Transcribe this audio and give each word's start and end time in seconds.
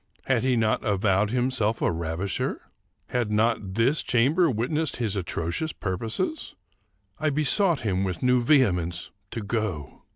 Had 0.25 0.43
he 0.43 0.55
not 0.57 0.83
avowed 0.83 1.29
himself 1.29 1.79
a 1.79 1.91
ravisher? 1.91 2.59
Had 3.09 3.31
not 3.31 3.75
this 3.75 4.01
chamber 4.01 4.49
witnessed 4.49 4.95
his 4.95 5.15
atrocious 5.15 5.73
purposes? 5.73 6.55
I 7.19 7.29
besought 7.29 7.81
him 7.81 8.03
with 8.03 8.23
new 8.23 8.41
vehemence 8.41 9.11
to 9.29 9.41
go. 9.41 10.01